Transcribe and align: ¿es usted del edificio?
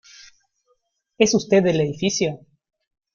¿es 1.19 1.35
usted 1.35 1.61
del 1.61 1.79
edificio? 1.81 2.39